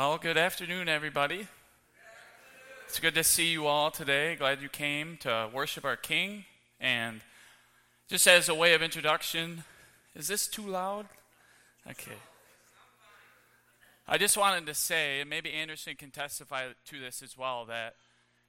[0.00, 1.46] Well, good afternoon, everybody.
[2.86, 4.34] It's good to see you all today.
[4.34, 6.46] Glad you came to worship our King.
[6.80, 7.20] And
[8.08, 9.62] just as a way of introduction,
[10.14, 11.06] is this too loud?
[11.86, 12.16] Okay.
[14.08, 17.96] I just wanted to say, and maybe Anderson can testify to this as well, that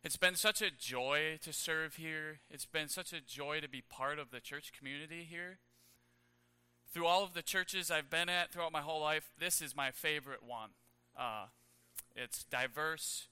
[0.05, 2.39] it's been such a joy to serve here.
[2.49, 5.57] It's been such a joy to be part of the church community here.
[6.93, 9.91] Through all of the churches I've been at throughout my whole life, this is my
[9.91, 10.69] favorite one.
[11.21, 11.45] Uh,
[12.15, 13.27] it's diverse,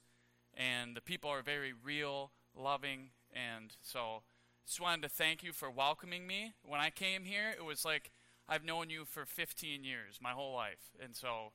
[0.56, 4.22] and the people are very real, loving, and so
[4.64, 6.52] just wanted to thank you for welcoming me.
[6.62, 8.12] When I came here, it was like
[8.48, 11.50] I've known you for 15 years, my whole life, and so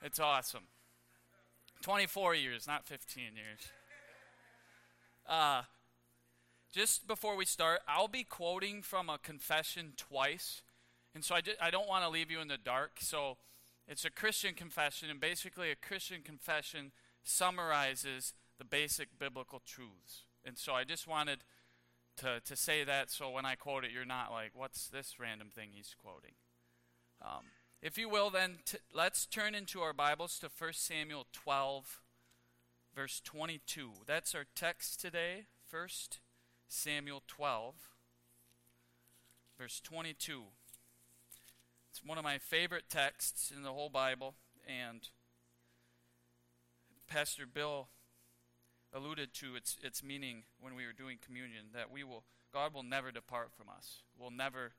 [0.00, 0.68] it's awesome.
[1.82, 3.60] 24 years, not 15 years.
[5.28, 5.62] Uh,
[6.72, 10.62] just before we start, I'll be quoting from a confession twice.
[11.12, 12.98] And so I, I don't want to leave you in the dark.
[13.00, 13.38] So
[13.88, 16.92] it's a Christian confession, and basically, a Christian confession
[17.22, 20.24] summarizes the basic biblical truths.
[20.44, 21.40] And so I just wanted
[22.18, 25.48] to, to say that so when I quote it, you're not like, what's this random
[25.54, 26.32] thing he's quoting?
[27.22, 27.46] Um,
[27.82, 32.00] if you will, then t- let's turn into our Bibles to 1 Samuel 12,
[32.94, 33.90] verse 22.
[34.06, 35.88] That's our text today, 1
[36.68, 37.74] Samuel 12,
[39.58, 40.44] verse 22.
[41.96, 44.34] It's one of my favorite texts in the whole Bible,
[44.68, 45.08] and
[47.08, 47.88] Pastor Bill
[48.92, 52.82] alluded to its its meaning when we were doing communion that we will God will
[52.82, 54.02] never depart from us.
[54.18, 54.72] We'll never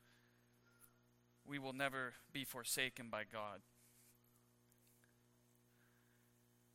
[1.43, 3.61] we will never be forsaken by God.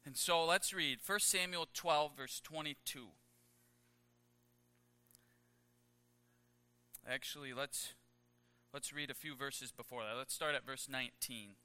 [0.05, 3.11] And so let's read 1 Samuel 12 verse 22.
[7.09, 7.95] Actually, let's
[8.73, 10.17] Let's read a few verses before that.
[10.17, 11.57] Let's start at verse 19.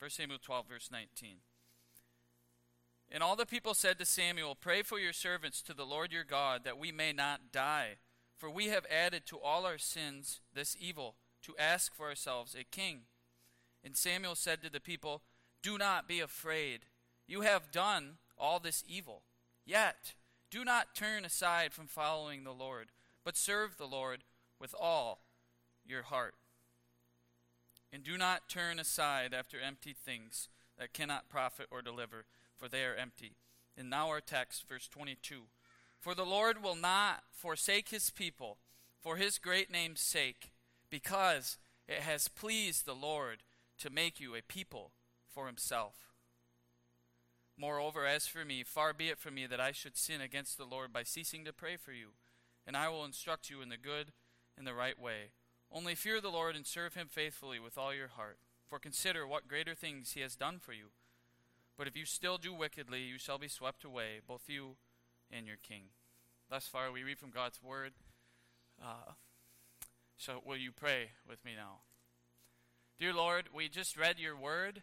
[0.00, 1.36] 1 Samuel 12, verse 19.
[3.12, 6.24] And all the people said to Samuel, Pray for your servants to the Lord your
[6.24, 7.98] God, that we may not die.
[8.36, 12.64] For we have added to all our sins this evil, to ask for ourselves a
[12.64, 13.02] king.
[13.84, 15.22] And Samuel said to the people,
[15.62, 16.86] Do not be afraid.
[17.28, 19.22] You have done all this evil.
[19.64, 20.14] Yet,
[20.50, 22.88] do not turn aside from following the Lord,
[23.24, 24.24] but serve the Lord
[24.58, 25.20] with all
[25.90, 26.34] your heart.
[27.92, 32.24] And do not turn aside after empty things that cannot profit or deliver,
[32.56, 33.32] for they are empty.
[33.76, 35.42] And now our text, verse 22.
[35.98, 38.58] For the Lord will not forsake his people
[39.00, 40.52] for his great name's sake,
[40.90, 41.58] because
[41.88, 43.42] it has pleased the Lord
[43.78, 44.92] to make you a people
[45.26, 45.94] for himself.
[47.56, 50.64] Moreover, as for me, far be it from me that I should sin against the
[50.64, 52.08] Lord by ceasing to pray for you,
[52.66, 54.12] and I will instruct you in the good
[54.56, 55.32] and the right way.
[55.72, 58.38] Only fear the Lord and serve him faithfully with all your heart.
[58.68, 60.86] For consider what greater things he has done for you.
[61.76, 64.76] But if you still do wickedly, you shall be swept away, both you
[65.30, 65.84] and your king.
[66.48, 67.92] Thus far, we read from God's word.
[68.82, 69.12] Uh,
[70.16, 71.78] so, will you pray with me now?
[72.98, 74.82] Dear Lord, we just read your word,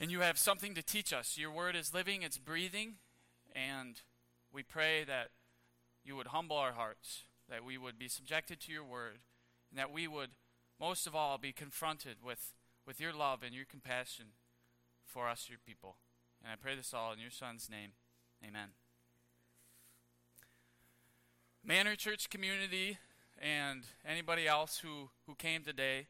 [0.00, 1.36] and you have something to teach us.
[1.36, 2.94] Your word is living, it's breathing,
[3.54, 4.00] and
[4.52, 5.28] we pray that
[6.04, 9.18] you would humble our hearts that we would be subjected to your word,
[9.70, 10.30] and that we would,
[10.80, 12.54] most of all, be confronted with,
[12.86, 14.26] with your love and your compassion
[15.04, 15.96] for us, your people.
[16.42, 17.92] And I pray this all in your Son's name.
[18.46, 18.68] Amen.
[21.64, 22.98] Manor Church community
[23.40, 26.06] and anybody else who, who came today,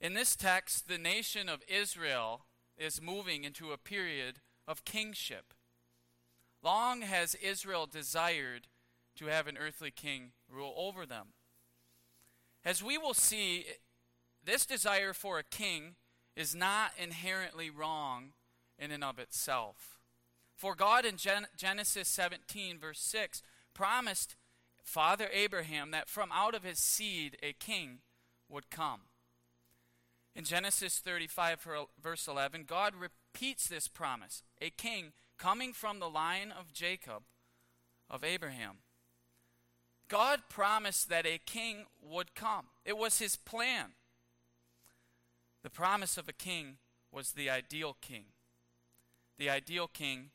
[0.00, 2.46] in this text, the nation of Israel
[2.76, 5.54] is moving into a period of kingship.
[6.62, 8.66] Long has Israel desired
[9.16, 11.28] to have an earthly king rule over them.
[12.64, 13.66] As we will see,
[14.44, 15.96] this desire for a king
[16.36, 18.32] is not inherently wrong
[18.78, 19.98] in and of itself.
[20.56, 23.42] For God in Gen- Genesis 17, verse 6,
[23.74, 24.36] promised
[24.82, 27.98] Father Abraham that from out of his seed a king
[28.48, 29.02] would come.
[30.34, 31.66] In Genesis 35,
[32.02, 37.24] verse 11, God repeats this promise a king coming from the line of Jacob,
[38.08, 38.78] of Abraham.
[40.12, 43.92] God promised that a king would come, it was his plan.
[45.62, 46.76] The promise of a king
[47.10, 48.24] was the ideal king.
[49.38, 50.32] The ideal king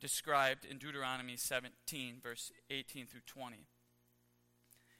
[0.00, 3.68] described in Deuteronomy 17, verse 18 through 20.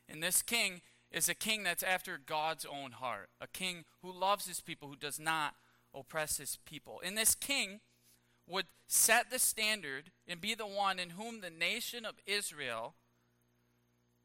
[0.08, 4.46] And this king is a king that's after God's own heart, a king who loves
[4.46, 5.54] his people, who does not
[5.92, 7.00] oppress his people.
[7.04, 7.80] And this king
[8.46, 12.94] would set the standard and be the one in whom the nation of Israel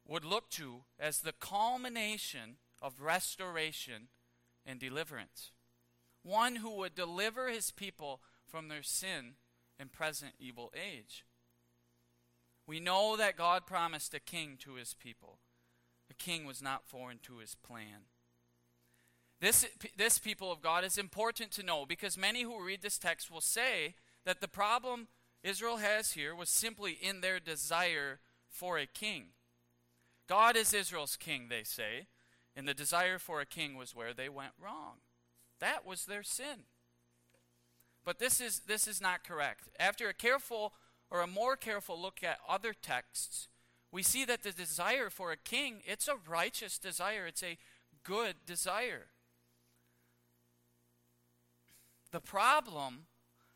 [0.07, 4.07] would look to as the culmination of restoration
[4.65, 5.51] and deliverance.
[6.23, 9.33] one who would deliver his people from their sin
[9.79, 11.25] and present evil age.
[12.67, 15.39] We know that God promised a king to his people.
[16.09, 18.05] A king was not foreign to his plan.
[19.39, 19.65] This,
[19.97, 23.41] this people of God is important to know because many who read this text will
[23.41, 25.07] say that the problem
[25.43, 29.29] Israel has here was simply in their desire for a king.
[30.31, 32.07] God is Israel's king, they say,
[32.55, 34.99] and the desire for a king was where they went wrong.
[35.59, 36.63] That was their sin.
[38.05, 39.67] But this is, this is not correct.
[39.77, 40.71] After a careful
[41.09, 43.49] or a more careful look at other texts,
[43.91, 47.27] we see that the desire for a king, it's a righteous desire.
[47.27, 47.57] It's a
[48.05, 49.07] good desire.
[52.13, 53.07] The problem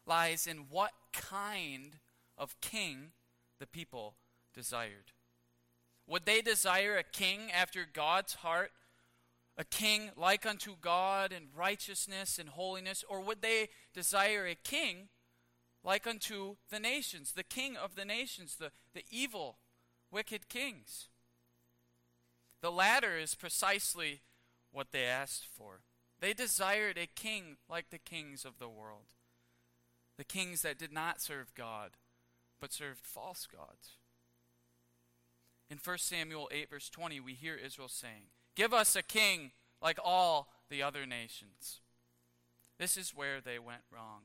[0.06, 2.00] lies in what kind
[2.38, 3.14] of king
[3.62, 4.16] the people
[4.54, 5.15] desired.
[6.08, 8.72] Would they desire a king after God's heart,
[9.58, 15.10] a king like unto God in righteousness and holiness, or would they desire a king
[15.84, 19.58] like unto the nations, the king of the nations, the, the evil,
[20.12, 21.08] wicked kings?
[22.62, 24.22] The latter is precisely
[24.72, 25.82] what they asked for.
[26.20, 29.06] They desired a king like the kings of the world,
[30.18, 31.92] the kings that did not serve God,
[32.60, 33.98] but served false gods.
[35.70, 39.52] In 1 Samuel 8, verse 20, we hear Israel saying, Give us a king
[39.82, 41.82] like all the other nations.
[42.78, 44.24] This is where they went wrong.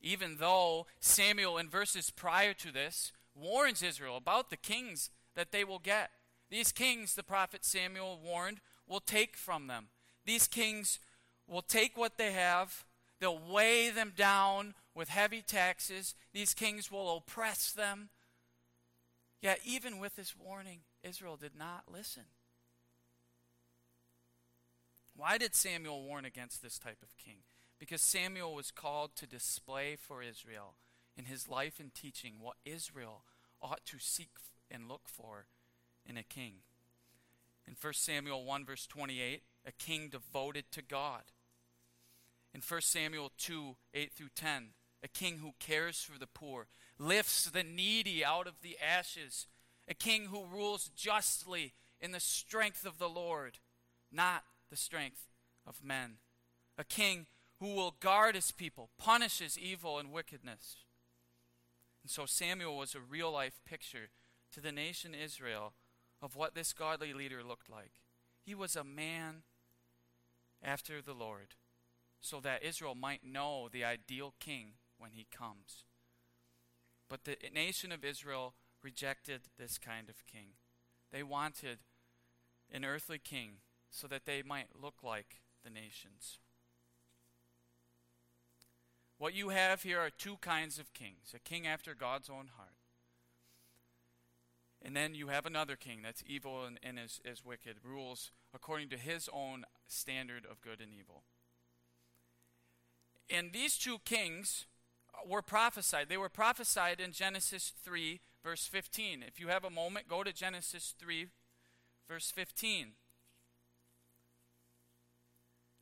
[0.00, 5.64] Even though Samuel, in verses prior to this, warns Israel about the kings that they
[5.64, 6.10] will get.
[6.50, 9.88] These kings, the prophet Samuel warned, will take from them
[10.24, 10.98] these kings
[11.46, 12.84] will take what they have,
[13.20, 16.14] they'll weigh them down with heavy taxes.
[16.32, 18.10] These kings will oppress them.
[19.42, 22.22] Yet, even with this warning, Israel did not listen.
[25.16, 27.38] Why did Samuel warn against this type of king?
[27.80, 30.76] Because Samuel was called to display for Israel
[31.16, 33.24] in his life and teaching what Israel
[33.60, 34.30] ought to seek
[34.70, 35.46] and look for
[36.06, 36.54] in a king.
[37.66, 41.22] In 1 Samuel 1, verse 28, a king devoted to God.
[42.54, 44.68] In 1 Samuel 2 8 through 10,
[45.02, 46.68] a king who cares for the poor,
[47.02, 49.46] lifts the needy out of the ashes,
[49.88, 53.58] a king who rules justly in the strength of the Lord,
[54.10, 55.28] not the strength
[55.66, 56.14] of men,
[56.78, 57.26] a king
[57.58, 60.76] who will guard his people, punishes evil and wickedness.
[62.02, 64.08] And so Samuel was a real life picture
[64.52, 65.74] to the nation Israel
[66.20, 67.92] of what this godly leader looked like.
[68.44, 69.42] He was a man
[70.62, 71.54] after the Lord,
[72.20, 75.84] so that Israel might know the ideal king when he comes.
[77.12, 80.54] But the nation of Israel rejected this kind of king.
[81.12, 81.80] They wanted
[82.72, 83.56] an earthly king
[83.90, 86.38] so that they might look like the nations.
[89.18, 92.78] What you have here are two kinds of kings a king after God's own heart.
[94.80, 98.88] And then you have another king that's evil and, and is, is wicked, rules according
[98.88, 101.24] to his own standard of good and evil.
[103.28, 104.64] And these two kings
[105.26, 106.08] were prophesied.
[106.08, 109.22] They were prophesied in Genesis 3, verse 15.
[109.26, 111.26] If you have a moment, go to Genesis 3,
[112.08, 112.88] verse 15.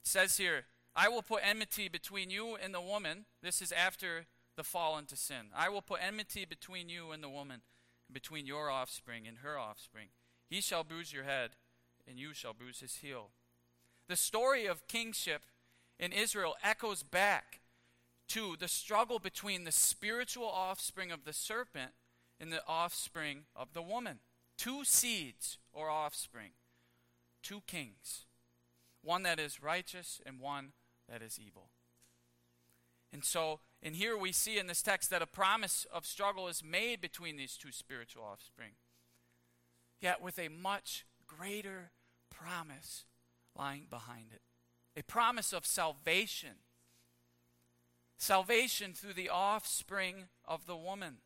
[0.03, 3.27] It says here, I will put enmity between you and the woman.
[3.43, 5.47] This is after the fall into sin.
[5.57, 7.63] I will put enmity between you and the woman,
[8.13, 10.09] between your offspring and her offspring.
[10.49, 11.51] He shall bruise your head,
[12.07, 13.31] and you shall bruise his heel.
[14.09, 15.43] The story of kingship
[15.99, 17.60] in Israel echoes back
[18.31, 21.93] to the struggle between the spiritual offspring of the serpent
[22.41, 24.19] and the offspring of the woman.
[24.57, 26.51] Two seeds or offspring,
[27.43, 28.27] two kings,
[29.03, 30.73] one that is righteous and one
[31.09, 31.71] that is evil.
[33.13, 36.63] And so, and here we see in this text that a promise of struggle is
[36.63, 38.73] made between these two spiritual offspring,
[40.01, 41.91] yet with a much greater
[42.31, 43.05] promise
[43.57, 44.43] lying behind it
[44.97, 46.57] a promise of salvation.
[48.21, 51.17] Salvation through the offspring of the woman.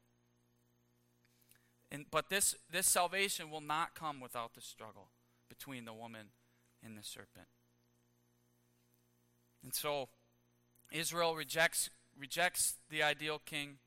[1.91, 5.09] And, but this, this salvation will not come without the struggle
[5.49, 6.29] between the woman
[6.85, 7.49] and the serpent.
[9.65, 10.09] And so
[10.93, 13.79] Israel rejects, rejects the ideal king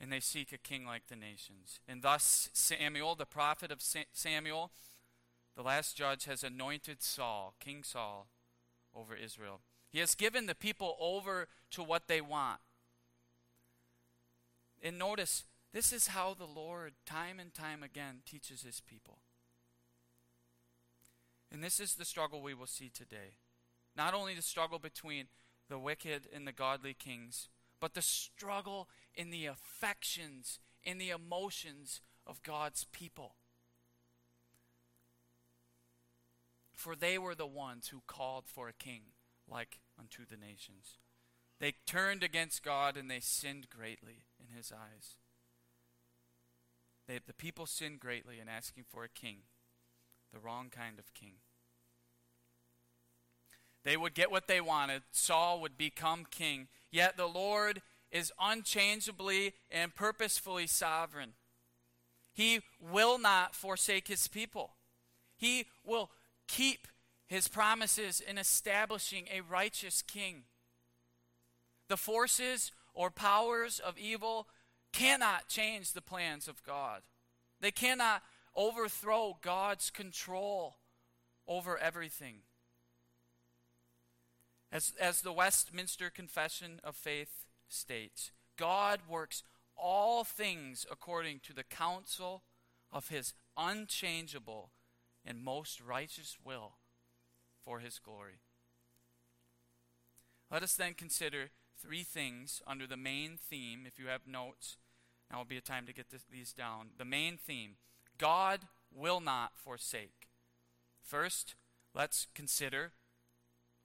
[0.00, 1.80] and they seek a king like the nations.
[1.86, 3.82] And thus, Samuel, the prophet of
[4.14, 4.70] Samuel,
[5.54, 8.28] the last judge has anointed Saul, King Saul,
[8.96, 9.60] over Israel.
[9.90, 12.60] He has given the people over to what they want.
[14.82, 19.18] And notice, this is how the Lord, time and time again, teaches his people.
[21.52, 23.36] And this is the struggle we will see today.
[23.96, 25.26] Not only the struggle between
[25.68, 27.48] the wicked and the godly kings,
[27.80, 33.34] but the struggle in the affections, in the emotions of God's people.
[36.72, 39.02] For they were the ones who called for a king
[39.48, 40.98] like unto the nations.
[41.60, 45.16] They turned against God and they sinned greatly in his eyes.
[47.06, 49.38] They, the people sinned greatly in asking for a king,
[50.32, 51.34] the wrong kind of king.
[53.84, 55.02] They would get what they wanted.
[55.10, 56.68] Saul would become king.
[56.90, 61.32] Yet the Lord is unchangeably and purposefully sovereign.
[62.32, 64.72] He will not forsake his people.
[65.36, 66.10] He will
[66.46, 66.88] keep
[67.26, 70.44] his promises in establishing a righteous king.
[71.90, 74.46] The forces or powers of evil
[74.92, 77.02] cannot change the plans of God.
[77.60, 78.22] They cannot
[78.54, 80.76] overthrow God's control
[81.48, 82.42] over everything.
[84.70, 89.42] As, as the Westminster Confession of Faith states, God works
[89.76, 92.44] all things according to the counsel
[92.92, 94.70] of his unchangeable
[95.24, 96.74] and most righteous will
[97.64, 98.38] for his glory.
[100.52, 103.80] Let us then consider three things under the main theme.
[103.86, 104.76] If you have notes,
[105.30, 106.90] now will be a time to get this, these down.
[106.98, 107.76] The main theme
[108.18, 108.60] God
[108.94, 110.28] will not forsake.
[111.02, 111.54] First,
[111.94, 112.92] let's consider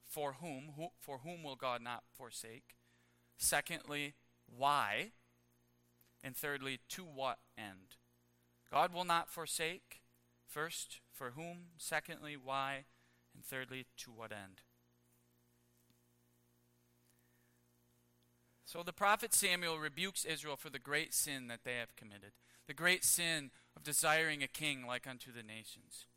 [0.06, 2.76] for whom, who, for whom will God not forsake?
[3.38, 4.14] Secondly,
[4.46, 5.12] why?
[6.24, 7.98] And thirdly, to what end?
[8.72, 10.02] God will not forsake.
[10.48, 11.68] First, for whom?
[11.78, 12.86] Secondly, why?
[13.34, 14.62] And thirdly, to what end?
[18.76, 22.34] So the prophet Samuel rebukes Israel for the great sin that they have committed,
[22.68, 26.08] the great sin of desiring a king like unto the nations.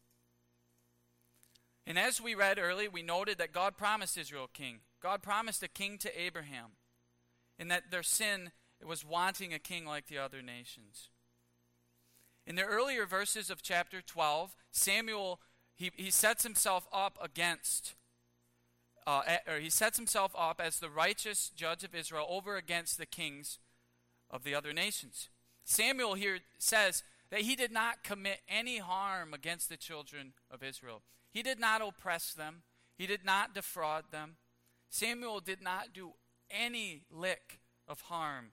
[1.87, 4.81] And as we read early, we noted that God promised Israel a king.
[5.01, 6.73] God promised a king to Abraham,
[7.61, 8.51] and that their sin
[8.85, 11.11] was wanting a king like the other nations.
[12.45, 15.41] In the earlier verses of chapter 12, Samuel
[15.77, 17.95] he, he sets himself up against
[19.09, 23.07] uh, or he sets himself up as the righteous judge of Israel over against the
[23.07, 23.59] kings
[24.31, 25.31] of the other nations.
[25.65, 31.01] Samuel here says that he did not commit any harm against the children of Israel.
[31.31, 32.63] He did not oppress them,
[32.99, 34.37] he did not defraud them.
[34.91, 36.13] Samuel did not do
[36.51, 38.49] any lick of harm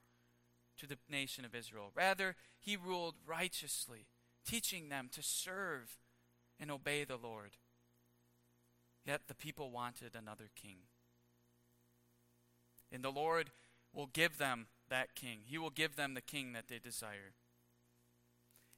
[0.78, 1.90] to the nation of Israel.
[1.94, 4.06] Rather, he ruled righteously,
[4.46, 5.98] teaching them to serve
[6.58, 7.58] and obey the Lord.
[9.06, 10.78] Yet the people wanted another king.
[12.90, 13.50] And the Lord
[13.92, 15.40] will give them that king.
[15.44, 17.34] He will give them the king that they desire.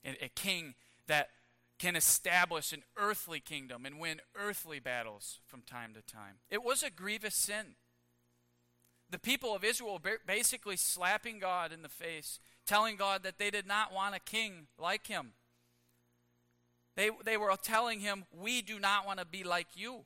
[0.05, 0.75] And a king
[1.07, 1.31] that
[1.79, 6.37] can establish an earthly kingdom and win earthly battles from time to time.
[6.51, 7.77] It was a grievous sin.
[9.11, 13.67] The people of Israel basically slapping God in the face, telling God that they did
[13.67, 15.33] not want a king like him.
[16.95, 20.05] They, they were telling him, We do not want to be like you.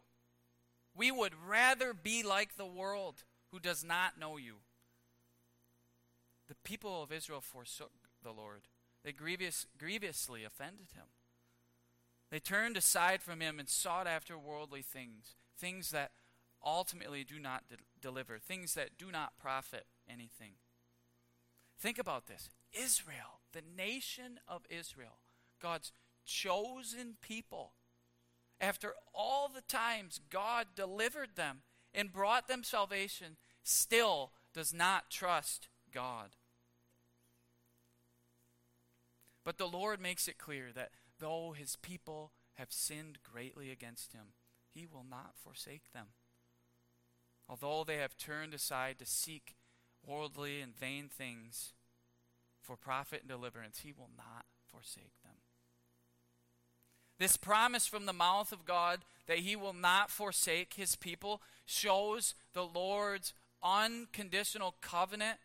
[0.94, 4.56] We would rather be like the world who does not know you.
[6.49, 8.62] The people of Israel forsook the Lord,
[9.04, 11.06] they grievous, grievously offended him.
[12.30, 16.12] They turned aside from him and sought after worldly things, things that
[16.64, 20.52] ultimately do not de- deliver, things that do not profit anything.
[21.78, 25.18] Think about this Israel, the nation of Israel,
[25.61, 25.92] God's
[26.25, 27.72] chosen people,
[28.62, 31.59] after all the times God delivered them
[31.92, 36.37] and brought them salvation, still does not trust God.
[39.45, 44.35] But the Lord makes it clear that though his people have sinned greatly against him,
[44.73, 46.09] he will not forsake them.
[47.49, 49.57] Although they have turned aside to seek
[50.07, 51.73] worldly and vain things
[52.61, 55.22] for profit and deliverance, he will not forsake them.
[57.23, 62.35] This promise from the mouth of God that he will not forsake his people shows
[62.52, 65.38] the Lord's unconditional covenant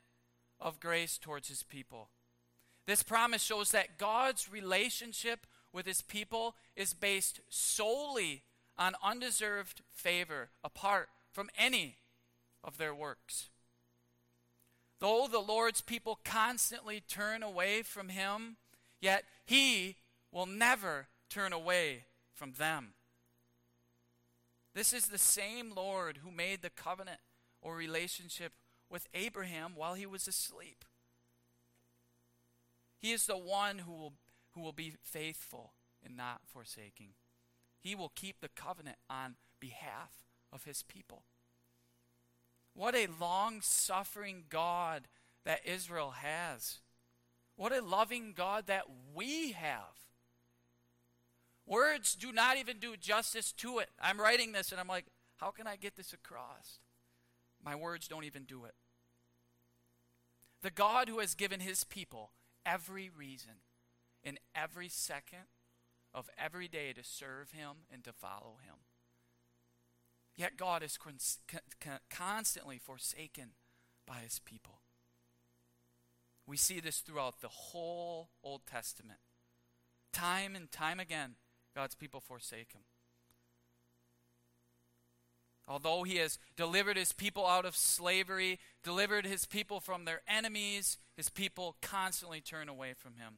[0.59, 2.09] of grace towards his people.
[2.87, 8.41] This promise shows that God's relationship with his people is based solely
[8.75, 11.97] on undeserved favor apart from any
[12.63, 13.49] of their works.
[14.99, 18.57] Though the Lord's people constantly turn away from him,
[18.99, 19.97] yet he
[20.31, 22.93] will never turn away from them.
[24.73, 27.19] This is the same Lord who made the covenant
[27.61, 28.53] or relationship
[28.89, 30.85] with Abraham while he was asleep.
[32.99, 34.13] He is the one who will
[34.53, 37.09] who will be faithful and not forsaking.
[37.79, 40.11] He will keep the covenant on behalf
[40.51, 41.23] of his people.
[42.73, 45.07] What a long suffering God
[45.45, 46.79] that Israel has.
[47.55, 50.06] What a loving God that we have.
[51.67, 53.89] Words do not even do justice to it.
[54.01, 55.05] I'm writing this and I'm like,
[55.35, 56.79] how can I get this across?
[57.63, 58.73] My words don't even do it.
[60.63, 62.31] The God who has given his people
[62.65, 63.61] every reason
[64.23, 65.45] in every second
[66.13, 68.75] of every day to serve him and to follow him.
[70.35, 70.97] Yet God is
[72.09, 73.49] constantly forsaken
[74.05, 74.81] by his people.
[76.45, 79.19] We see this throughout the whole Old Testament.
[80.13, 81.35] Time and time again,
[81.77, 82.81] God's people forsake him.
[85.67, 90.97] Although he has delivered his people out of slavery, delivered his people from their enemies,
[91.15, 93.35] his people constantly turn away from him.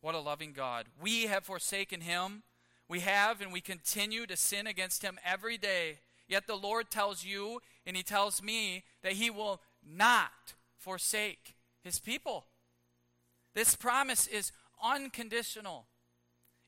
[0.00, 0.86] What a loving God.
[0.98, 2.44] We have forsaken him.
[2.88, 5.98] We have and we continue to sin against him every day.
[6.28, 12.00] Yet the Lord tells you and he tells me that he will not forsake his
[12.00, 12.46] people.
[13.54, 14.50] This promise is
[14.82, 15.88] unconditional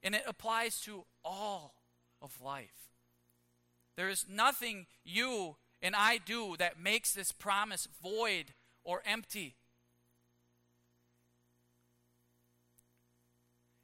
[0.04, 1.74] and it applies to all
[2.20, 2.92] of life.
[3.96, 9.56] There is nothing you and I do that makes this promise void or empty.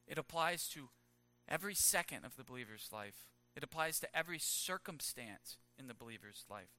[0.07, 0.91] It applies to
[1.49, 6.71] every second of the believer's life, it applies to every circumstance in the believer's life.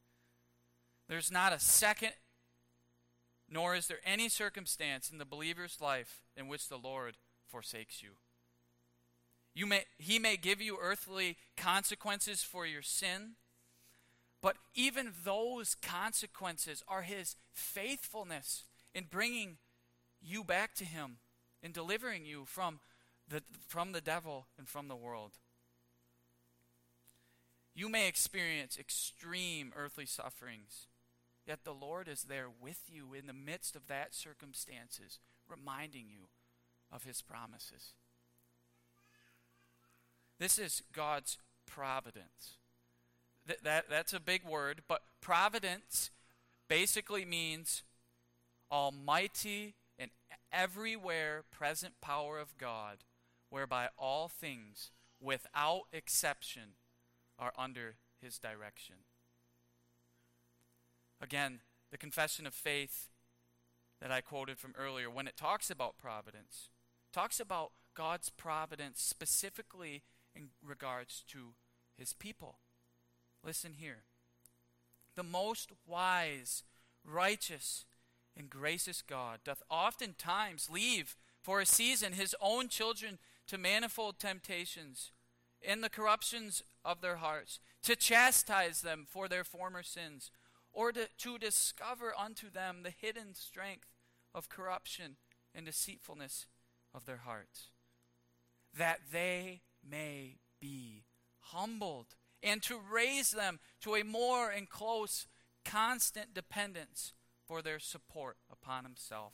[1.10, 2.14] There's not a second,
[3.50, 7.18] nor is there any circumstance in the believer's life in which the Lord
[7.50, 8.12] forsakes you.
[9.54, 13.32] You may, he may give you earthly consequences for your sin,
[14.42, 18.64] but even those consequences are his faithfulness
[18.96, 19.58] in bringing
[20.22, 21.18] you back to him,
[21.62, 22.80] in delivering you from
[23.28, 25.32] the, from the devil and from the world.
[27.74, 30.88] You may experience extreme earthly sufferings,
[31.46, 36.28] yet the Lord is there with you in the midst of that circumstances, reminding you
[36.92, 37.94] of his promises.
[40.42, 42.58] This is God's providence.
[43.46, 46.10] That, that, that's a big word, but providence
[46.68, 47.84] basically means
[48.72, 50.10] almighty and
[50.52, 53.04] everywhere present power of God,
[53.52, 54.90] whereby all things,
[55.22, 56.74] without exception,
[57.38, 58.96] are under his direction.
[61.22, 61.60] Again,
[61.92, 63.10] the confession of faith
[64.02, 66.70] that I quoted from earlier, when it talks about providence,
[67.14, 70.02] talks about God's providence specifically
[70.36, 71.54] in regards to
[71.98, 72.58] his people.
[73.44, 74.04] Listen here.
[75.16, 76.64] The most wise,
[77.06, 77.86] righteous,
[78.38, 85.12] and gracious God doth oftentimes leave for a season his own children to manifold temptations
[85.62, 90.32] in the corruptions of their hearts, to chastise them for their former sins,
[90.74, 93.90] or to, to discover unto them the hidden strength
[94.34, 95.18] of corruption
[95.54, 96.48] and deceitfulness
[96.94, 97.68] of their hearts,
[98.76, 101.04] that they may be
[101.40, 105.28] humbled and to raise them to a more and close,
[105.64, 107.14] constant dependence
[107.46, 109.34] for their support upon Himself,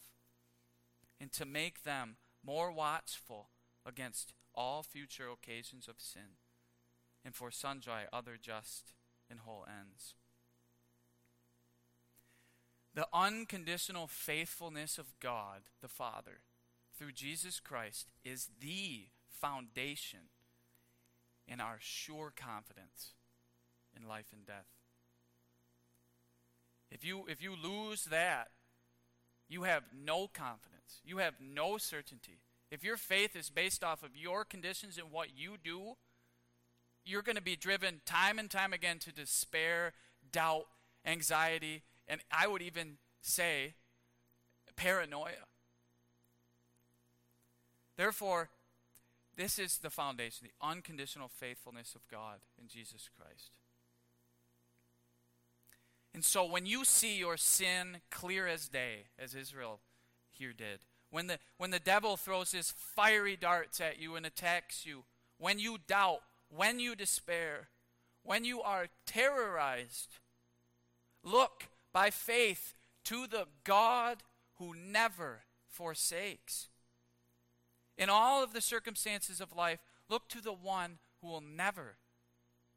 [1.19, 3.49] and to make them more watchful
[3.85, 6.37] against all future occasions of sin,
[7.23, 8.93] and for sundry other just
[9.29, 10.15] and whole ends.
[12.93, 16.41] The unconditional faithfulness of God the Father
[16.97, 20.29] through Jesus Christ is the foundation
[21.47, 23.13] in our sure confidence
[23.95, 24.67] in life and death.
[26.91, 28.49] If you, if you lose that,
[29.49, 31.01] you have no confidence.
[31.03, 32.39] You have no certainty.
[32.69, 35.93] If your faith is based off of your conditions and what you do,
[37.05, 39.93] you're going to be driven time and time again to despair,
[40.31, 40.65] doubt,
[41.05, 43.75] anxiety, and I would even say
[44.75, 45.47] paranoia.
[47.97, 48.49] Therefore,
[49.37, 53.51] this is the foundation, the unconditional faithfulness of God in Jesus Christ.
[56.13, 59.79] And so when you see your sin clear as day, as Israel
[60.31, 60.79] here did,
[61.11, 65.03] when the, when the devil throws his fiery darts at you and attacks you,
[65.37, 67.69] when you doubt, when you despair,
[68.23, 70.17] when you are terrorized,
[71.23, 72.73] look by faith
[73.05, 74.23] to the God
[74.55, 76.69] who never forsakes.
[77.97, 79.79] In all of the circumstances of life,
[80.09, 81.97] look to the one who will never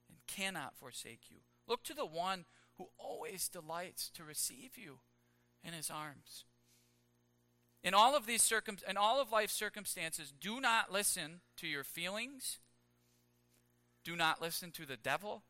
[0.09, 1.39] and cannot forsake you.
[1.67, 2.47] Look to the one
[2.79, 5.01] who always delights to receive you
[5.63, 6.45] in his arms.
[7.83, 11.85] In all of these circum- in all of life's circumstances, do not listen to your
[11.85, 12.59] feelings.
[14.05, 15.45] Do not listen to the devil.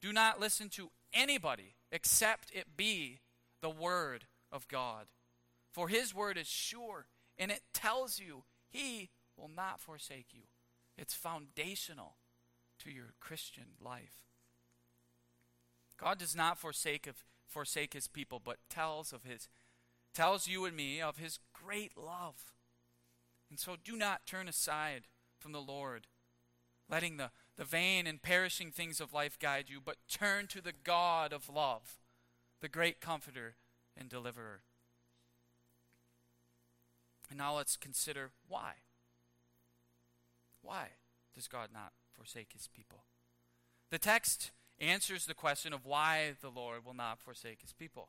[0.00, 3.20] Do not listen to anybody except it be
[3.60, 5.08] the word of God.
[5.72, 7.06] For his word is sure,
[7.36, 10.42] and it tells you he will not forsake you.
[10.96, 12.16] It's foundational
[12.80, 14.24] to your Christian life.
[15.96, 19.48] God does not forsake of, forsake his people, but tells of his
[20.14, 22.52] tells you and me of his great love.
[23.50, 25.02] And so do not turn aside
[25.38, 26.06] from the Lord,
[26.90, 30.72] letting the, the vain and perishing things of life guide you, but turn to the
[30.72, 31.98] God of love,
[32.60, 33.56] the great comforter
[33.96, 34.62] and deliverer.
[37.28, 38.72] And now let's consider why.
[40.62, 40.88] Why
[41.34, 43.04] does God not forsake his people?
[43.90, 48.08] The text answers the question of why the Lord will not forsake his people.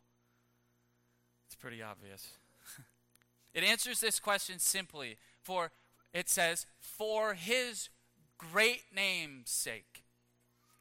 [1.48, 2.34] It's pretty obvious.
[3.54, 5.72] it answers this question simply for
[6.14, 7.90] it says for his
[8.38, 10.04] great name's sake.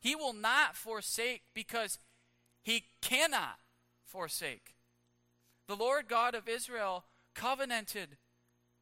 [0.01, 1.99] He will not forsake because
[2.63, 3.59] he cannot
[4.05, 4.75] forsake.
[5.67, 8.17] The Lord God of Israel covenanted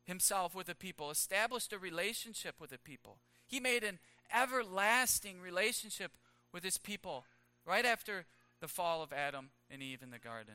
[0.06, 3.18] himself with the people, established a relationship with the people.
[3.46, 3.98] He made an
[4.34, 6.12] everlasting relationship
[6.52, 7.24] with his people
[7.66, 8.24] right after
[8.60, 10.54] the fall of Adam and Eve in the garden.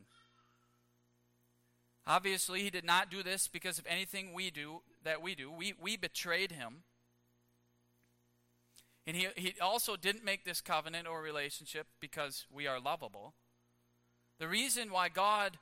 [2.08, 5.52] Obviously, he did not do this because of anything we do that we do.
[5.52, 6.84] We, we betrayed him.
[9.06, 13.34] And he, he also didn't make this covenant or relationship because we are lovable.
[14.40, 15.58] The reason why God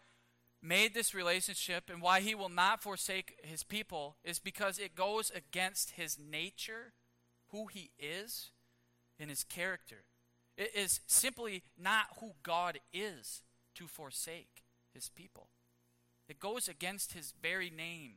[0.61, 5.31] made this relationship and why he will not forsake his people is because it goes
[5.33, 6.93] against his nature,
[7.51, 8.51] who he is,
[9.19, 10.03] and his character.
[10.57, 13.41] It is simply not who God is
[13.75, 15.47] to forsake his people.
[16.27, 18.15] It goes against his very name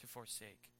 [0.00, 0.70] to forsake.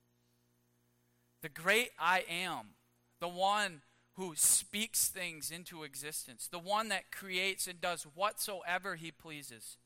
[1.42, 2.75] The great I am,
[3.20, 3.81] the one
[4.14, 9.79] who speaks things into existence, the one that creates and does whatsoever he pleases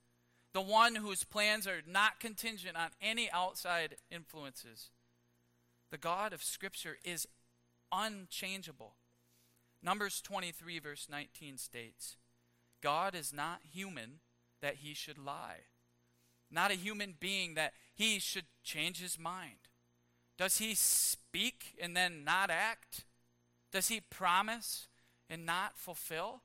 [0.54, 4.90] the one whose plans are not contingent on any outside influences.
[5.90, 7.26] The God of Scripture is
[7.92, 8.94] unchangeable.
[9.82, 12.16] Numbers 23, verse 19 states
[12.80, 14.20] God is not human
[14.62, 15.66] that he should lie,
[16.50, 19.68] not a human being that he should change his mind.
[20.38, 23.04] Does he speak and then not act?
[23.72, 24.86] Does he promise
[25.28, 26.42] and not fulfill?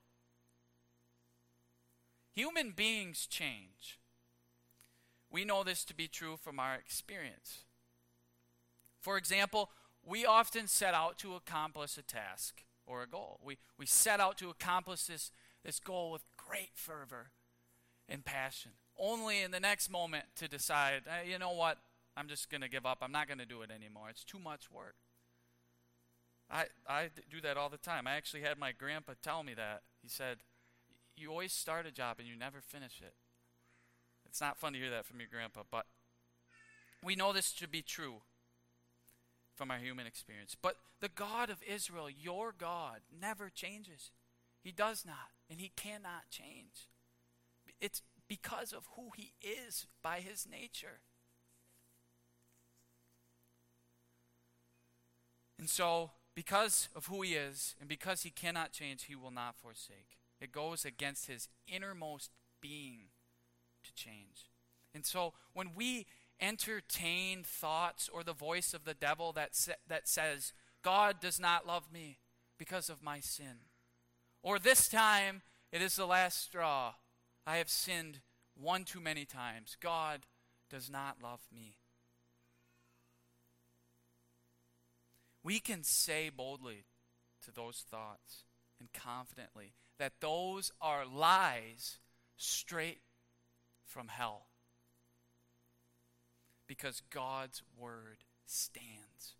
[2.33, 3.98] Human beings change.
[5.31, 7.59] We know this to be true from our experience.
[8.99, 9.69] For example,
[10.03, 13.39] we often set out to accomplish a task or a goal.
[13.43, 15.31] We, we set out to accomplish this,
[15.63, 17.31] this goal with great fervor
[18.07, 21.77] and passion, only in the next moment to decide, hey, you know what,
[22.17, 22.99] I'm just going to give up.
[23.01, 24.07] I'm not going to do it anymore.
[24.09, 24.95] It's too much work.
[26.51, 28.07] I, I do that all the time.
[28.07, 29.83] I actually had my grandpa tell me that.
[30.01, 30.37] He said,
[31.15, 33.13] You always start a job and you never finish it.
[34.29, 35.87] It's not fun to hear that from your grandpa, but
[37.03, 38.21] we know this to be true
[39.55, 40.55] from our human experience.
[40.59, 44.11] But the God of Israel, your God, never changes.
[44.63, 46.89] He does not, and He cannot change.
[47.81, 51.01] It's because of who He is by His nature.
[55.57, 59.55] And so, because of who He is, and because He cannot change, He will not
[59.57, 60.17] forsake.
[60.39, 63.08] It goes against His innermost being
[63.89, 64.49] to change.
[64.93, 66.05] And so when we
[66.39, 71.67] entertain thoughts or the voice of the devil that, sa- that says, God does not
[71.67, 72.19] love me
[72.57, 73.59] because of my sin,
[74.41, 76.93] or this time it is the last straw,
[77.45, 78.19] I have sinned
[78.55, 80.25] one too many times, God
[80.69, 81.77] does not love me.
[85.43, 86.85] We can say boldly
[87.45, 88.43] to those thoughts
[88.79, 91.99] and confidently that those are lies
[92.37, 92.99] straight
[93.89, 94.45] from hell.
[96.67, 99.35] Because God's word stands.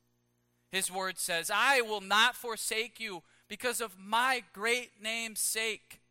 [0.71, 6.01] His word says, I will not forsake you because of my great name's sake.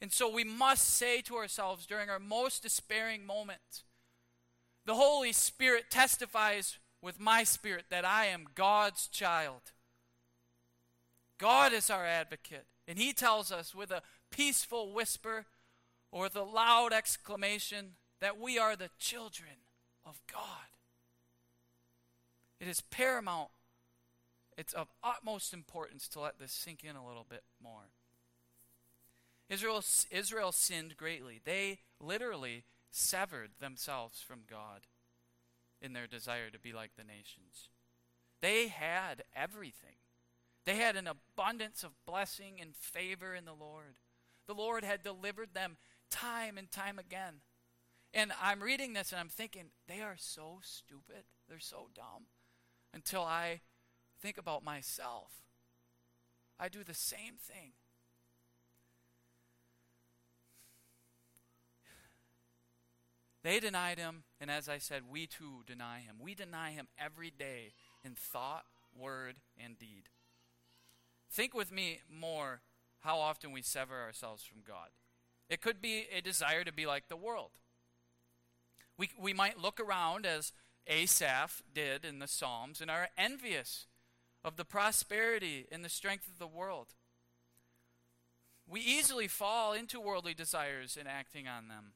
[0.00, 3.82] And so we must say to ourselves during our most despairing moment,
[4.86, 9.72] the Holy Spirit testifies with my spirit that I am God's child.
[11.38, 15.46] God is our advocate, and He tells us with a peaceful whisper,
[16.10, 19.50] or the loud exclamation that we are the children
[20.06, 20.68] of God.
[22.60, 23.50] It is paramount,
[24.56, 27.90] it's of utmost importance to let this sink in a little bit more.
[29.48, 31.40] Israel, Israel sinned greatly.
[31.42, 34.86] They literally severed themselves from God
[35.80, 37.68] in their desire to be like the nations.
[38.40, 39.96] They had everything.
[40.64, 43.96] They had an abundance of blessing and favor in the Lord.
[44.46, 45.76] The Lord had delivered them
[46.10, 47.40] time and time again.
[48.14, 51.24] And I'm reading this and I'm thinking, they are so stupid.
[51.48, 52.26] They're so dumb.
[52.94, 53.60] Until I
[54.20, 55.32] think about myself.
[56.58, 57.72] I do the same thing.
[63.44, 66.16] They denied him, and as I said, we too deny him.
[66.20, 67.72] We deny him every day
[68.04, 70.08] in thought, word, and deed.
[71.30, 72.62] Think with me more
[73.00, 74.88] how often we sever ourselves from God.
[75.48, 77.52] It could be a desire to be like the world.
[78.96, 80.52] We, we might look around as
[80.86, 83.86] Asaph did in the Psalms and are envious
[84.44, 86.94] of the prosperity and the strength of the world.
[88.66, 91.92] We easily fall into worldly desires and acting on them.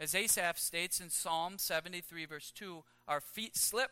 [0.00, 3.90] As Asaph states in Psalm 73, verse 2, our feet slip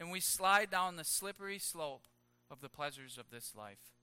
[0.00, 2.08] and we slide down the slippery slope
[2.50, 3.99] of the pleasures of this life.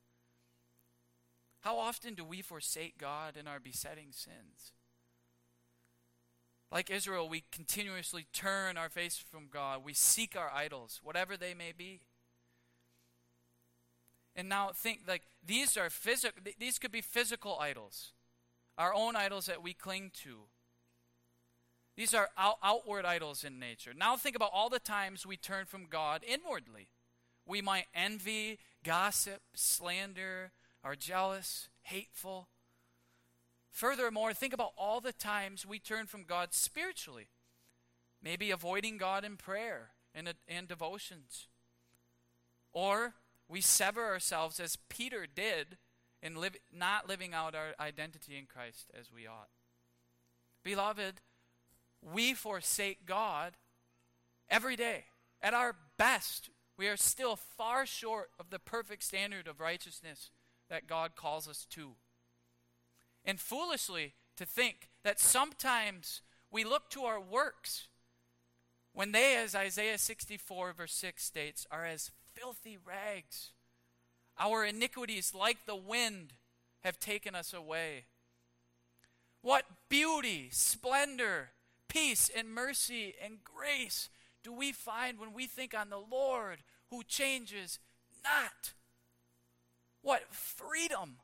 [1.62, 4.72] How often do we forsake God in our besetting sins?
[6.72, 9.84] Like Israel, we continuously turn our face from God.
[9.84, 12.02] We seek our idols, whatever they may be.
[14.36, 18.12] And now think like these are physical these could be physical idols.
[18.78, 20.42] Our own idols that we cling to.
[21.96, 23.94] These are out- outward idols in nature.
[23.96, 26.90] Now think about all the times we turn from God inwardly.
[27.48, 30.52] We might envy, gossip, slander,
[30.84, 32.50] are jealous, hateful.
[33.72, 37.28] Furthermore, think about all the times we turn from God spiritually.
[38.22, 41.48] Maybe avoiding God in prayer and, and devotions.
[42.74, 43.14] Or
[43.48, 45.78] we sever ourselves as Peter did
[46.22, 46.36] in
[46.74, 49.50] not living out our identity in Christ as we ought.
[50.64, 51.22] Beloved,
[52.02, 53.54] we forsake God
[54.50, 55.06] every day.
[55.42, 60.32] At our best, we are still far short of the perfect standard of righteousness
[60.70, 61.92] that God calls us to.
[63.26, 67.88] And foolishly to think that sometimes we look to our works
[68.94, 73.52] when they, as Isaiah 64, verse 6 states, are as filthy rags.
[74.40, 76.34] Our iniquities, like the wind,
[76.84, 78.06] have taken us away.
[79.42, 81.50] What beauty, splendor,
[81.88, 84.10] peace and mercy and grace
[84.44, 87.80] do we find when we think on the Lord who changes
[88.24, 88.74] not?
[90.08, 91.18] What freedom!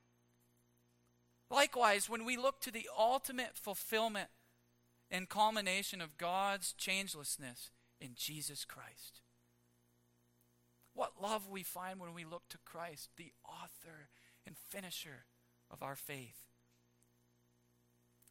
[1.50, 4.28] Likewise, when we look to the ultimate fulfillment
[5.10, 7.70] and culmination of God's changelessness
[8.02, 9.22] in Jesus Christ.
[10.94, 14.10] What love we find when we look to Christ, the author
[14.46, 15.28] and finisher
[15.72, 16.44] of our faith.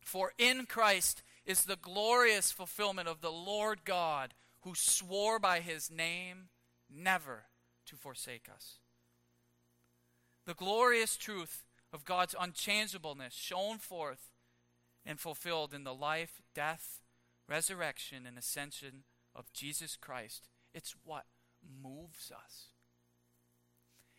[0.05, 5.91] For in Christ is the glorious fulfillment of the Lord God, who swore by his
[5.91, 6.51] name
[6.95, 7.45] never
[7.87, 8.81] to forsake us.
[10.47, 14.31] The glorious truth of God's unchangeableness shown forth
[15.05, 17.01] and fulfilled in the life, death,
[17.49, 20.49] resurrection, and ascension of Jesus Christ.
[20.75, 21.25] It's what
[21.83, 22.67] moves us.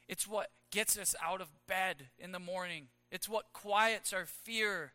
[0.08, 2.88] It's what gets us out of bed in the morning.
[3.12, 4.94] It's what quiets our fear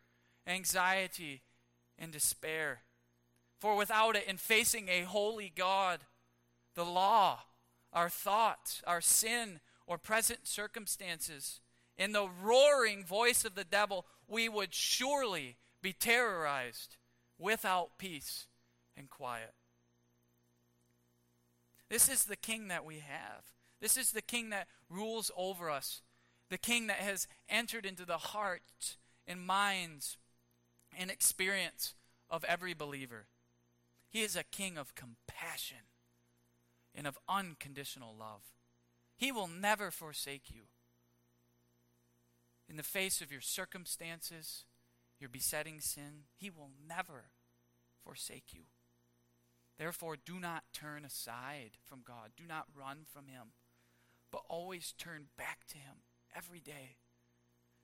[0.49, 1.41] anxiety,
[1.97, 2.81] and despair.
[3.59, 6.01] For without it, in facing a holy God,
[6.75, 7.39] the law,
[7.93, 11.61] our thoughts, our sin, or present circumstances,
[11.97, 16.95] in the roaring voice of the devil, we would surely be terrorized
[17.39, 18.45] without peace
[18.95, 19.55] and quiet.
[21.89, 23.45] This is the king that we have.
[23.81, 26.03] This is the king that rules over us,
[26.51, 30.17] the king that has entered into the hearts and minds
[30.95, 31.95] and experience
[32.29, 33.25] of every believer.
[34.07, 35.87] He is a king of compassion
[36.93, 38.43] and of unconditional love.
[39.19, 40.61] He will never forsake you.
[42.69, 44.63] In the face of your circumstances,
[45.19, 47.25] your besetting sin, He will never
[48.01, 48.61] forsake you.
[49.77, 52.31] Therefore, do not turn aside from God.
[52.37, 53.51] Do not run from Him,
[54.31, 55.97] but always turn back to Him
[56.33, 56.95] every day.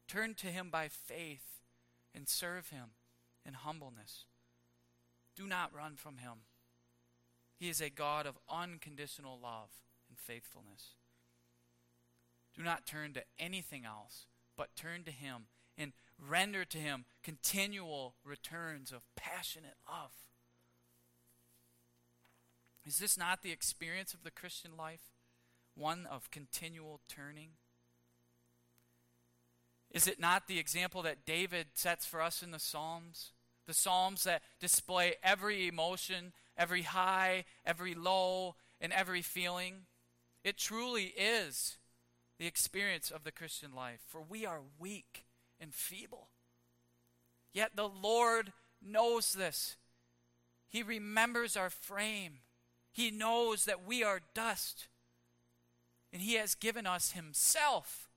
[0.08, 1.60] Turn to Him by faith
[2.14, 2.92] and serve Him
[3.46, 4.24] in humbleness.
[5.36, 6.46] Do not run from Him.
[7.58, 9.72] He is a God of unconditional love
[10.08, 10.96] and faithfulness.
[12.56, 14.26] Do not turn to anything else,
[14.58, 20.12] but turn to Him and render to Him continual returns of passionate love.
[22.86, 25.02] Is this not the experience of the Christian life?
[25.76, 27.50] One of continual turning?
[29.92, 33.32] Is it not the example that David sets for us in the Psalms?
[33.68, 39.88] The Psalms that display every emotion, every high, every low, and every feeling.
[40.44, 41.78] It truly is
[42.40, 45.26] the experience of the Christian life, for we are weak
[45.60, 46.28] and feeble.
[47.54, 49.78] Yet the Lord knows this.
[50.68, 52.40] He remembers our frame.
[52.92, 54.88] He knows that we are dust.
[56.12, 58.10] And He has given us Himself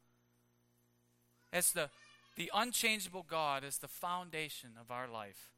[1.52, 1.90] as the,
[2.36, 5.50] the unchangeable God, as the foundation of our life.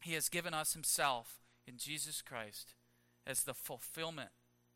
[0.00, 2.74] He has given us Himself in Jesus Christ
[3.26, 4.30] as the fulfillment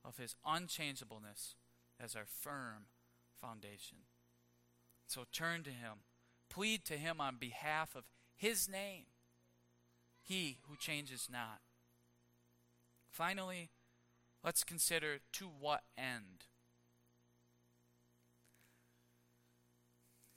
[0.04, 1.56] of His unchangeableness
[2.02, 2.86] as our firm
[3.40, 3.98] foundation.
[5.06, 6.04] So turn to Him,
[6.48, 8.04] plead to Him on behalf of
[8.36, 9.04] His name,
[10.22, 11.60] He who changes not.
[13.10, 13.70] Finally,
[14.44, 16.46] let's consider to what end.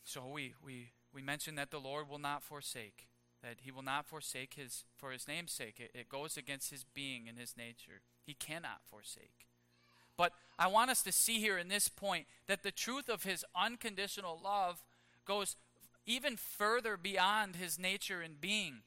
[0.04, 3.08] So we, we, we mentioned that the Lord will not forsake,
[3.42, 5.80] that he will not forsake his for his name's sake.
[5.80, 8.02] It, it goes against his being and his nature.
[8.24, 9.48] He cannot forsake.
[10.18, 13.46] But I want us to see here in this point that the truth of his
[13.56, 14.84] unconditional love
[15.26, 15.56] goes
[16.06, 18.82] even further beyond his nature and being.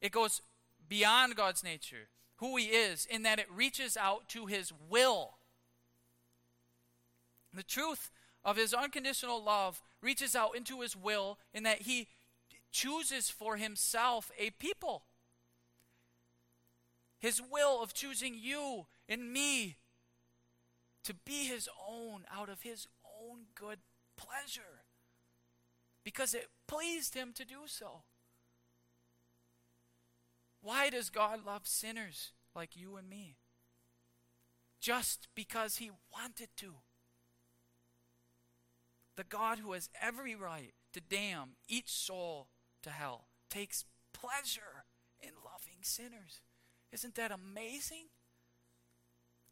[0.00, 0.42] It goes
[0.88, 5.38] beyond God's nature, who he is, in that it reaches out to his will.
[7.52, 8.10] The truth
[8.44, 12.08] of his unconditional love reaches out into his will in that he
[12.70, 15.04] chooses for himself a people
[17.18, 19.76] his will of choosing you and me
[21.04, 23.78] to be his own out of his own good
[24.16, 24.84] pleasure
[26.04, 28.02] because it pleased him to do so.
[30.60, 33.36] Why does God love sinners like you and me?
[34.80, 36.74] Just because he wanted to.
[39.16, 42.48] The God who has every right to damn each soul
[42.82, 44.86] to hell takes pleasure
[45.20, 46.40] in loving sinners.
[46.96, 48.06] Isn't that amazing?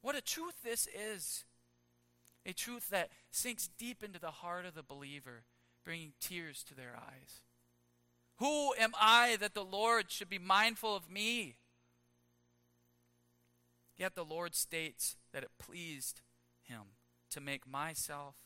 [0.01, 1.45] What a truth this is.
[2.47, 5.45] A truth that sinks deep into the heart of the believer,
[5.85, 7.43] bringing tears to their eyes.
[8.39, 11.57] Who am I that the Lord should be mindful of me?
[13.99, 16.23] Yet the Lord states that it pleased
[16.63, 16.97] him
[17.29, 18.37] to make myself,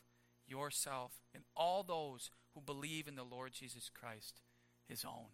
[0.45, 4.41] yourself, and all those who believe in the Lord Jesus Christ
[4.89, 5.29] his own.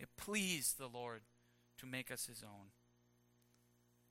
[0.00, 1.20] It pleased the Lord
[1.84, 2.68] to make us his own.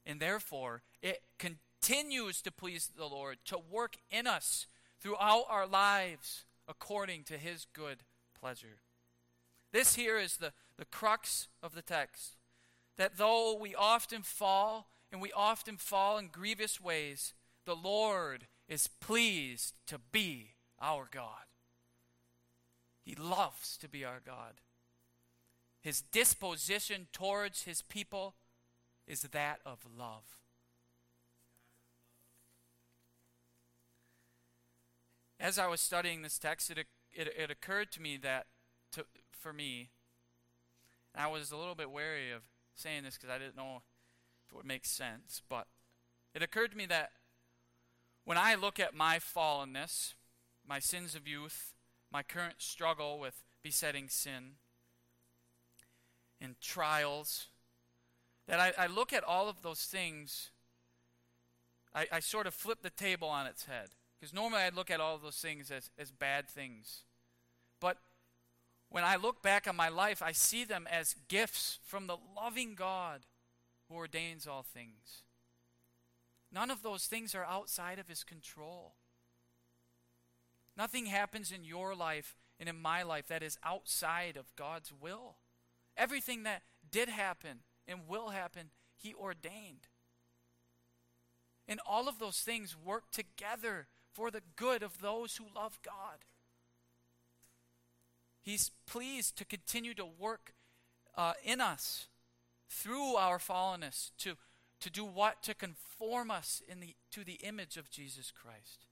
[0.05, 4.67] And therefore, it continues to please the Lord to work in us
[5.01, 8.03] throughout our lives according to his good
[8.39, 8.81] pleasure.
[9.71, 12.37] This here is the, the crux of the text
[12.97, 17.33] that though we often fall, and we often fall in grievous ways,
[17.65, 21.45] the Lord is pleased to be our God.
[23.03, 24.61] He loves to be our God.
[25.83, 28.35] His disposition towards his people
[29.05, 30.37] is that of love.
[35.41, 36.87] As I was studying this text, it, it,
[37.37, 38.45] it occurred to me that,
[38.93, 39.89] to, for me,
[41.13, 42.43] I was a little bit wary of
[42.75, 43.81] saying this because I didn't know
[44.45, 45.67] if it would make sense, but
[46.33, 47.11] it occurred to me that
[48.23, 50.13] when I look at my fallenness,
[50.65, 51.73] my sins of youth,
[52.09, 54.53] my current struggle with besetting sin,
[56.43, 57.47] and trials,
[58.47, 60.51] that I, I look at all of those things,
[61.95, 63.89] I, I sort of flip the table on its head.
[64.19, 67.03] Because normally I'd look at all of those things as, as bad things.
[67.79, 67.97] But
[68.89, 72.75] when I look back on my life, I see them as gifts from the loving
[72.75, 73.21] God
[73.89, 75.23] who ordains all things.
[76.51, 78.93] None of those things are outside of His control.
[80.77, 85.35] Nothing happens in your life and in my life that is outside of God's will.
[85.97, 89.87] Everything that did happen and will happen, He ordained.
[91.67, 96.25] And all of those things work together for the good of those who love God.
[98.41, 100.53] He's pleased to continue to work
[101.15, 102.07] uh, in us
[102.69, 104.35] through our fallenness to,
[104.81, 105.41] to do what?
[105.43, 108.87] To conform us in the, to the image of Jesus Christ.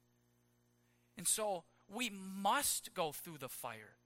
[1.18, 3.98] And so we must go through the fire.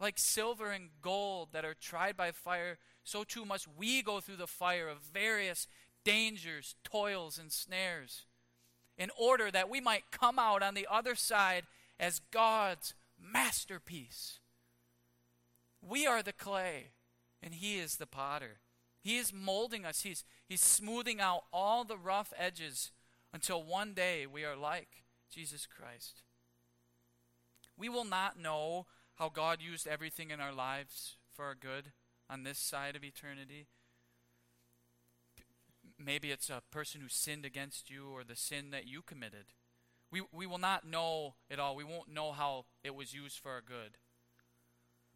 [0.00, 4.36] Like silver and gold that are tried by fire, so too must we go through
[4.36, 5.66] the fire of various
[6.04, 8.26] dangers, toils, and snares,
[8.98, 11.64] in order that we might come out on the other side
[11.98, 14.40] as God's masterpiece.
[15.80, 16.90] We are the clay,
[17.42, 18.58] and He is the potter.
[19.00, 22.90] He is molding us, He's, he's smoothing out all the rough edges
[23.32, 26.22] until one day we are like Jesus Christ.
[27.76, 28.86] We will not know
[29.16, 31.92] how God used everything in our lives for our good
[32.28, 33.66] on this side of eternity.
[35.98, 39.46] maybe it's a person who sinned against you or the sin that you committed.
[40.10, 41.76] We, we will not know it all.
[41.76, 43.98] We won't know how it was used for our good.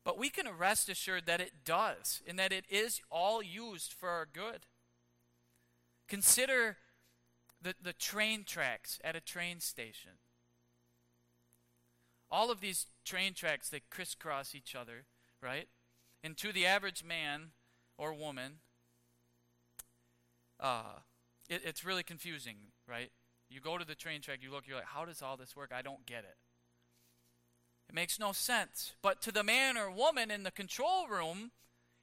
[0.05, 4.09] But we can rest assured that it does, and that it is all used for
[4.09, 4.66] our good.
[6.09, 6.78] Consider
[7.61, 10.12] the, the train tracks at a train station.
[12.30, 15.04] All of these train tracks, that crisscross each other,
[15.42, 15.68] right?
[16.22, 17.52] And to the average man
[17.96, 18.58] or woman,
[20.60, 21.00] uh,
[21.48, 22.56] it, it's really confusing,
[22.86, 23.10] right?
[23.48, 25.72] You go to the train track, you look, you're like, how does all this work?
[25.74, 26.36] I don't get it.
[27.88, 28.92] It makes no sense.
[29.00, 31.52] But to the man or woman in the control room,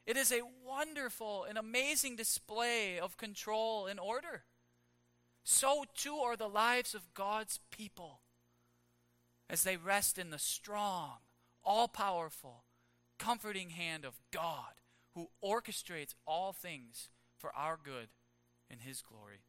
[0.08, 4.44] it is a wonderful and amazing display of control and order.
[5.44, 8.22] So too are the lives of God's people
[9.50, 11.18] as they rest in the strong,
[11.64, 12.64] all powerful,
[13.18, 14.74] comforting hand of God
[15.14, 18.10] who orchestrates all things for our good
[18.70, 19.44] and His glory.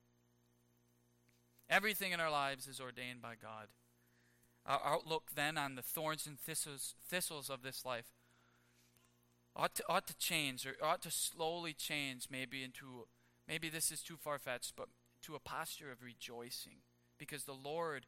[1.69, 3.69] Everything in our lives is ordained by God.
[4.65, 8.07] Our outlook then on the thorns and thistles, thistles of this life
[9.55, 13.07] ought to, ought to change, or ought to slowly change, maybe into,
[13.49, 14.89] maybe this is too far fetched, but
[15.23, 16.79] to a posture of rejoicing,
[17.19, 18.07] because the Lord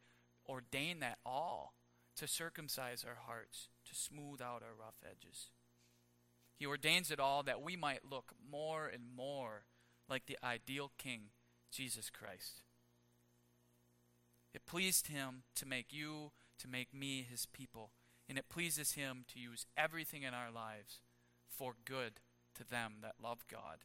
[0.49, 1.75] ordained that all
[2.19, 5.51] to circumcise our hearts, to smooth out our rough edges.
[6.57, 9.65] He ordains it all that we might look more and more
[10.09, 11.31] like the ideal King,
[11.71, 12.63] Jesus Christ.
[14.53, 17.93] It pleased him to make you, to make me his people,
[18.29, 21.01] and it pleases him to use everything in our lives
[21.49, 22.21] for good
[22.57, 23.85] to them that love God,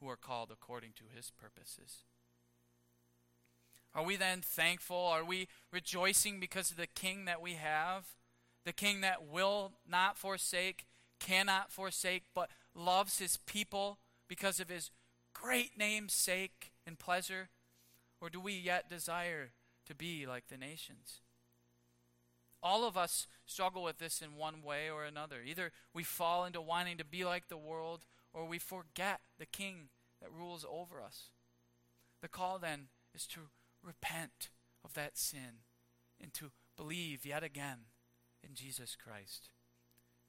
[0.00, 2.04] who are called according to his purposes.
[3.94, 4.96] Are we then thankful?
[4.96, 8.06] Are we rejoicing because of the king that we have?
[8.64, 10.86] The king that will not forsake,
[11.18, 14.90] cannot forsake, but loves his people because of his
[15.32, 17.48] great name's sake and pleasure?
[18.20, 19.50] Or do we yet desire
[19.86, 21.20] to be like the nations?
[22.62, 25.36] All of us struggle with this in one way or another.
[25.44, 29.88] Either we fall into wanting to be like the world, or we forget the king
[30.20, 31.30] that rules over us.
[32.20, 33.40] The call then is to
[33.82, 34.50] repent
[34.84, 35.62] of that sin
[36.20, 37.86] and to believe yet again
[38.42, 39.50] in Jesus Christ.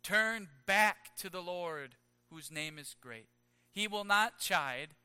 [0.03, 1.95] Turn back to the Lord,
[2.29, 3.27] whose name is great.
[3.71, 4.95] He will not chide,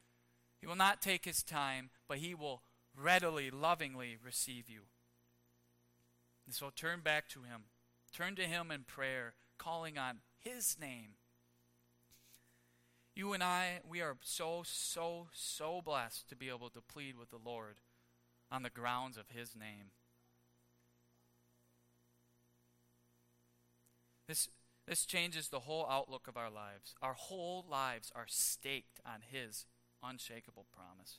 [0.58, 2.62] he will not take his time, but he will
[2.96, 4.82] readily, lovingly receive you.
[6.46, 7.64] And so turn back to him.
[8.14, 11.16] Turn to him in prayer, calling on his name.
[13.14, 17.30] You and I, we are so, so, so blessed to be able to plead with
[17.30, 17.76] the Lord
[18.50, 19.90] on the grounds of his name.
[24.28, 24.48] This,
[24.86, 26.94] this changes the whole outlook of our lives.
[27.02, 29.66] Our whole lives are staked on his
[30.02, 31.18] unshakable promise.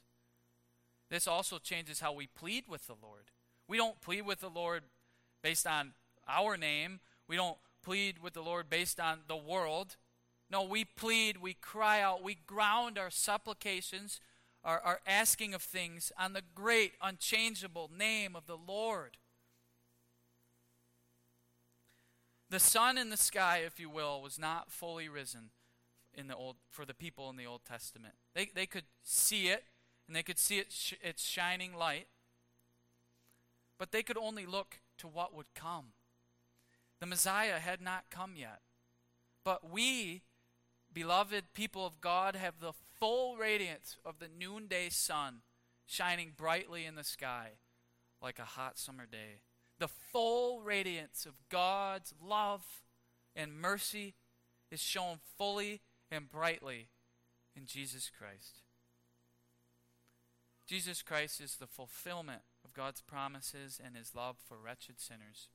[1.09, 3.31] This also changes how we plead with the Lord.
[3.67, 4.83] We don't plead with the Lord
[5.43, 5.93] based on
[6.27, 6.99] our name.
[7.27, 9.97] We don't plead with the Lord based on the world.
[10.49, 14.19] No, we plead, we cry out, we ground our supplications
[14.65, 19.17] are, are asking of things on the great, unchangeable name of the Lord.
[22.49, 25.51] The sun in the sky, if you will, was not fully risen
[26.13, 28.15] in the old for the people in the Old Testament.
[28.33, 29.63] They, they could see it,
[30.07, 32.07] and they could see it sh- its shining light,
[33.77, 35.87] but they could only look to what would come.
[36.99, 38.61] The Messiah had not come yet.
[39.43, 40.23] But we
[40.95, 45.41] beloved people of God, have the full radiance of the noonday sun
[45.85, 47.51] shining brightly in the sky
[48.21, 49.41] like a hot summer day.
[49.79, 52.65] The full radiance of God's love
[53.35, 54.15] and mercy
[54.71, 56.89] is shown fully and brightly
[57.55, 58.63] in Jesus Christ.
[60.67, 65.49] Jesus Christ is the fulfillment of God's promises and his love for wretched sinners.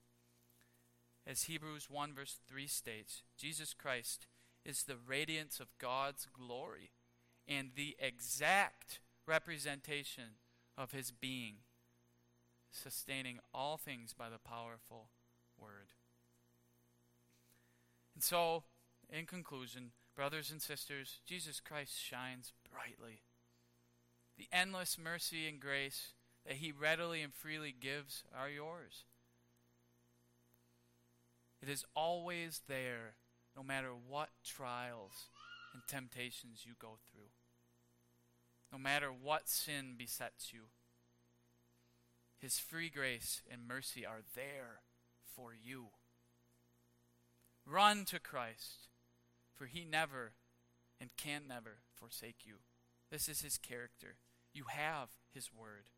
[1.27, 4.27] As Hebrews 1 verse 3 states, Jesus Christ
[4.65, 6.91] is the radiance of God's glory
[7.49, 10.37] and the exact representation
[10.77, 11.57] of his being,
[12.71, 15.09] sustaining all things by the powerful
[15.59, 15.89] word.
[18.15, 18.65] And so,
[19.09, 23.23] in conclusion, brothers and sisters, Jesus Christ shines brightly.
[24.37, 26.15] The endless mercy and grace
[26.47, 29.05] that he readily and freely gives are yours.
[31.63, 33.15] It is always there
[33.57, 35.29] no matter what trials
[35.73, 37.31] and temptations you go through,
[38.73, 40.63] no matter what sin besets you.
[42.39, 44.81] His free grace and mercy are there
[45.35, 45.89] for you.
[47.67, 48.89] Run to Christ,
[49.55, 50.33] for he never
[51.01, 52.57] and can never forsake you.
[53.11, 54.17] This is his character.
[54.53, 55.91] you have His Word.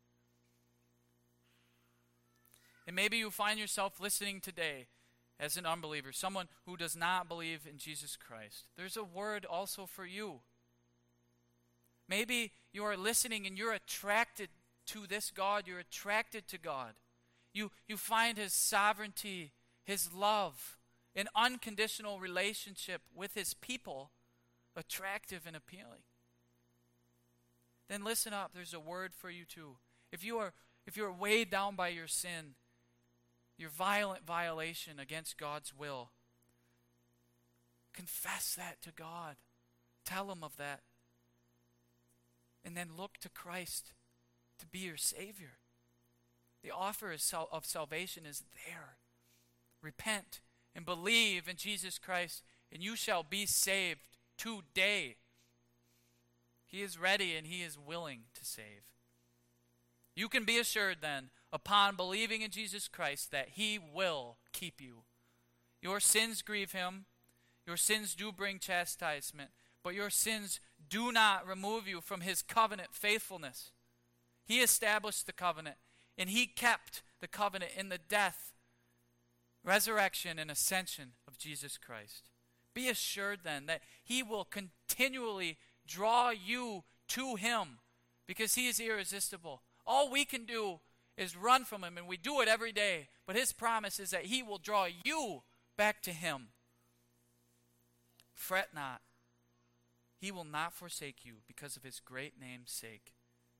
[2.85, 4.87] And maybe you find yourself listening today
[5.39, 8.65] as an unbeliever, someone who does not believe in Jesus Christ.
[8.77, 10.41] There's a word also for you.
[12.07, 14.49] Maybe you are listening and you're attracted
[14.87, 16.93] to this God, you're attracted to God.
[17.53, 19.51] You, you find His sovereignty,
[19.85, 20.77] His love,
[21.15, 24.11] an unconditional relationship with His people
[24.75, 26.03] attractive and appealing.
[27.89, 29.77] Then listen up, there's a word for you too.
[30.11, 30.53] If you are
[30.85, 32.55] if you are weighed down by your sin,
[33.57, 36.11] your violent violation against God's will,
[37.93, 39.35] confess that to God.
[40.05, 40.81] Tell him of that.
[42.65, 43.93] And then look to Christ
[44.59, 45.57] to be your Savior.
[46.63, 48.97] The offer of salvation is there.
[49.81, 50.39] Repent
[50.75, 52.41] and believe in Jesus Christ,
[52.71, 53.99] and you shall be saved
[54.37, 55.17] today.
[56.65, 58.87] He is ready and He is willing to save.
[60.15, 65.03] You can be assured then, upon believing in Jesus Christ, that He will keep you.
[65.81, 67.05] Your sins grieve Him,
[67.67, 69.51] your sins do bring chastisement,
[69.83, 73.71] but your sins do not remove you from His covenant faithfulness.
[74.45, 75.77] He established the covenant,
[76.17, 78.53] and He kept the covenant in the death,
[79.63, 82.31] resurrection, and ascension of Jesus Christ.
[82.73, 87.79] Be assured then that He will continually draw you to Him
[88.25, 89.61] because He is irresistible.
[89.85, 90.79] All we can do
[91.17, 93.07] is run from Him, and we do it every day.
[93.25, 95.43] But His promise is that He will draw you
[95.77, 96.47] back to Him.
[98.33, 99.01] Fret not.
[100.19, 103.13] He will not forsake you because of His great name's sake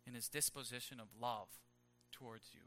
[0.06, 1.48] in his disposition of love
[2.12, 2.62] towards you.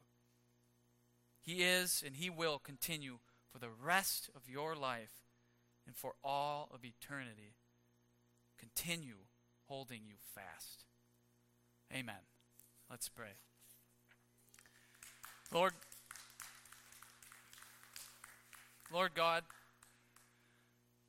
[1.40, 3.18] He is and he will continue
[3.50, 5.22] for the rest of your life
[5.86, 7.54] and for all of eternity.
[8.58, 9.26] Continue
[9.68, 10.84] holding you fast.
[11.92, 12.26] Amen.
[12.90, 13.36] Let's pray.
[15.52, 15.74] Lord,
[18.92, 19.44] Lord God,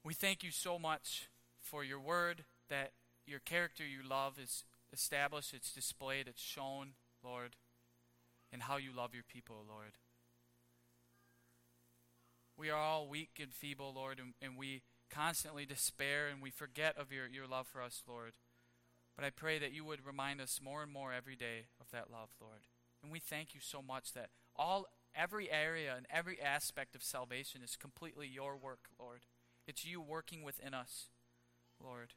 [0.03, 1.27] we thank you so much
[1.59, 2.91] for your word that
[3.25, 4.63] your character you love is
[4.93, 6.91] established, it's displayed, it's shown,
[7.23, 7.55] Lord,
[8.53, 9.97] in how you love your people, Lord.
[12.57, 16.95] We are all weak and feeble, Lord, and, and we constantly despair and we forget
[16.97, 18.33] of your, your love for us, Lord.
[19.15, 22.11] But I pray that you would remind us more and more every day of that
[22.11, 22.61] love, Lord.
[23.07, 24.85] And we thank you so much that all
[25.15, 29.21] every area and every aspect of salvation is completely your work, Lord.
[29.65, 31.05] It's you working within us,
[31.81, 32.15] Lord.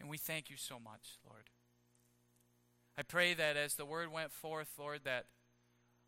[0.00, 1.44] And we thank you so much, Lord.
[2.98, 5.26] I pray that as the word went forth, Lord, that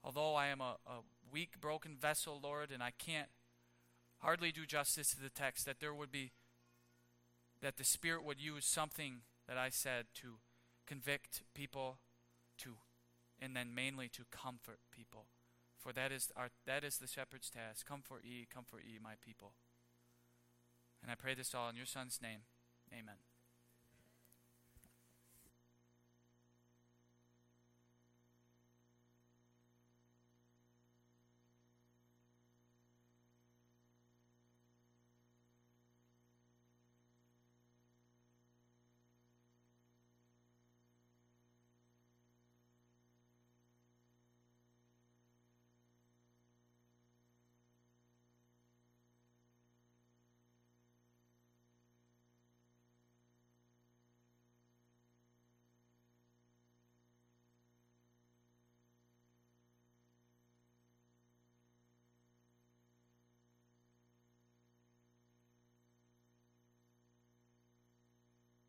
[0.02, 1.02] although I am a, a
[1.32, 3.28] weak, broken vessel, Lord, and I can't
[4.18, 6.32] hardly do justice to the text, that there would be,
[7.60, 10.38] that the Spirit would use something that I said to
[10.88, 11.98] convict people,
[12.58, 12.78] to,
[13.42, 15.26] and then mainly to comfort people.
[15.78, 17.84] For that is our that is the shepherd's task.
[17.84, 19.54] Comfort ye, comfort ye, my people.
[21.02, 22.42] And I pray this all in your Son's name.
[22.92, 23.16] Amen.